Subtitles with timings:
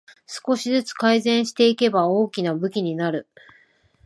[0.25, 3.27] 少しずつ改善していけば大きな武器になる